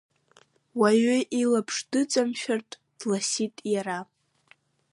[0.79, 3.99] Уаҩы илаԥш дыҵамшәартә, дласит иара.